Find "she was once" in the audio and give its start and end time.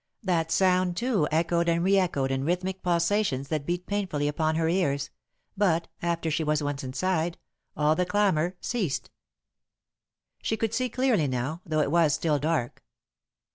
6.31-6.83